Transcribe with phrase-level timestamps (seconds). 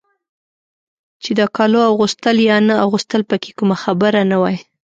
[1.23, 4.57] چې د کالو اغوستل یا نه اغوستل پکې کومه خبره نه وای.